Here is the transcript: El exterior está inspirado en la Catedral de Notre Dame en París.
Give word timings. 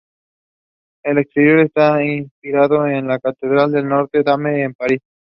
El 1.03 1.19
exterior 1.19 1.59
está 1.59 2.03
inspirado 2.03 2.87
en 2.87 3.07
la 3.07 3.19
Catedral 3.19 3.71
de 3.71 3.83
Notre 3.83 4.23
Dame 4.23 4.63
en 4.63 4.73
París. 4.73 5.01